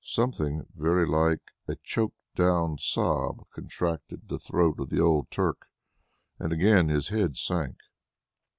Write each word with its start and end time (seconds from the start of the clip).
Something 0.03 0.65
very 0.73 1.05
like 1.07 1.51
a 1.67 1.75
choked 1.75 2.15
down 2.35 2.79
sob 2.79 3.45
contracted 3.53 4.29
the 4.29 4.39
throat 4.39 4.79
of 4.79 4.89
the 4.89 4.99
old 4.99 5.29
Turk, 5.29 5.67
and 6.39 6.51
again 6.51 6.89
his 6.89 7.09
head 7.09 7.37
sank. 7.37 7.77